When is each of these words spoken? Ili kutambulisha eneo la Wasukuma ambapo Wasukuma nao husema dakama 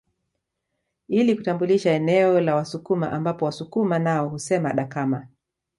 Ili 1.07 1.35
kutambulisha 1.35 1.91
eneo 1.91 2.41
la 2.41 2.55
Wasukuma 2.55 3.11
ambapo 3.11 3.45
Wasukuma 3.45 3.99
nao 3.99 4.29
husema 4.29 4.73
dakama 4.73 5.27